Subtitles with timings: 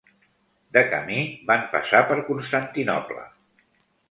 [0.77, 1.19] De camí,
[1.51, 3.29] van passar per Constantinoble.